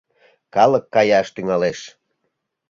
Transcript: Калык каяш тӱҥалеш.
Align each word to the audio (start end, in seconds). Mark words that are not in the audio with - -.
Калык 0.55 0.85
каяш 0.95 1.27
тӱҥалеш. 1.35 1.79